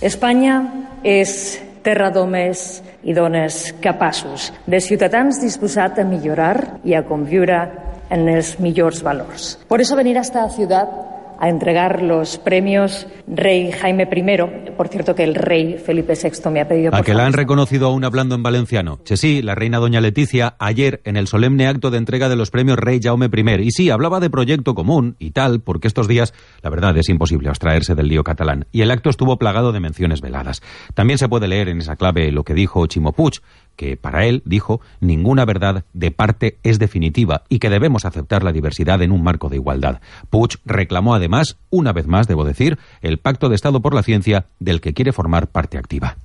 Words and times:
Espanya 0.00 0.60
és 1.04 1.58
terra 1.84 2.10
d'homes 2.12 2.82
i 3.02 3.14
dones 3.16 3.72
capaços, 3.82 4.50
de 4.66 4.80
ciutadans 4.82 5.40
disposats 5.40 6.00
a 6.00 6.06
millorar 6.06 6.80
i 6.84 6.96
a 6.96 7.04
conviure 7.06 7.60
en 8.10 8.28
els 8.28 8.56
millors 8.60 9.02
valors. 9.04 9.56
Por 9.68 9.80
eso 9.80 9.96
venir 9.96 10.16
a 10.18 10.24
esta 10.24 10.48
ciudad 10.50 10.88
a 11.38 11.48
entregar 11.48 12.02
los 12.02 12.38
premios 12.38 13.06
Rey 13.26 13.70
Jaime 13.72 14.08
I. 14.10 14.70
Por 14.76 14.88
cierto, 14.88 15.14
que 15.14 15.24
el 15.24 15.34
rey 15.34 15.78
Felipe 15.78 16.14
VI 16.14 16.50
me 16.50 16.60
ha 16.60 16.68
pedido... 16.68 16.94
a 16.94 17.02
que 17.02 17.14
la 17.14 17.26
han 17.26 17.32
reconocido 17.32 17.86
aún 17.88 18.04
hablando 18.04 18.34
en 18.34 18.42
valenciano. 18.42 19.00
Che, 19.04 19.16
sí, 19.16 19.42
la 19.42 19.54
reina 19.54 19.78
doña 19.78 20.00
Leticia, 20.00 20.56
ayer 20.58 21.00
en 21.04 21.16
el 21.16 21.26
solemne 21.26 21.66
acto 21.66 21.90
de 21.90 21.98
entrega 21.98 22.28
de 22.28 22.36
los 22.36 22.50
premios 22.50 22.78
Rey 22.78 23.00
Jaume 23.02 23.26
I. 23.32 23.62
Y 23.62 23.70
sí, 23.70 23.90
hablaba 23.90 24.20
de 24.20 24.30
proyecto 24.30 24.74
común 24.74 25.16
y 25.18 25.30
tal, 25.30 25.60
porque 25.60 25.88
estos 25.88 26.08
días, 26.08 26.34
la 26.62 26.70
verdad, 26.70 26.96
es 26.96 27.08
imposible 27.08 27.48
abstraerse 27.48 27.94
del 27.94 28.08
lío 28.08 28.24
catalán. 28.24 28.66
Y 28.72 28.82
el 28.82 28.90
acto 28.90 29.10
estuvo 29.10 29.38
plagado 29.38 29.72
de 29.72 29.80
menciones 29.80 30.20
veladas. 30.20 30.62
También 30.94 31.18
se 31.18 31.28
puede 31.28 31.48
leer 31.48 31.68
en 31.68 31.78
esa 31.78 31.96
clave 31.96 32.32
lo 32.32 32.44
que 32.44 32.54
dijo 32.54 32.86
Chimo 32.86 33.12
Puig, 33.12 33.40
que 33.78 33.96
para 33.96 34.26
él, 34.26 34.42
dijo, 34.44 34.80
ninguna 35.00 35.44
verdad 35.44 35.84
de 35.92 36.10
parte 36.10 36.58
es 36.64 36.80
definitiva 36.80 37.44
y 37.48 37.60
que 37.60 37.70
debemos 37.70 38.04
aceptar 38.04 38.42
la 38.42 38.52
diversidad 38.52 39.00
en 39.02 39.12
un 39.12 39.22
marco 39.22 39.48
de 39.48 39.56
igualdad. 39.56 40.00
Puig 40.30 40.58
reclamó 40.66 41.14
además, 41.14 41.58
una 41.70 41.92
vez 41.92 42.08
más, 42.08 42.26
debo 42.26 42.44
decir, 42.44 42.76
el 43.02 43.18
Pacto 43.18 43.48
de 43.48 43.54
Estado 43.54 43.80
por 43.80 43.94
la 43.94 44.02
Ciencia 44.02 44.46
del 44.58 44.80
que 44.80 44.94
quiere 44.94 45.12
formar 45.12 45.46
parte 45.46 45.78
activa. 45.78 46.16